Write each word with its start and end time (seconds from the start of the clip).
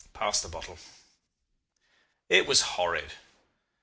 Pass 0.13 0.41
the 0.41 0.49
bottle. 0.49 0.79
"It 2.27 2.47
was 2.47 2.61
horrid. 2.61 3.13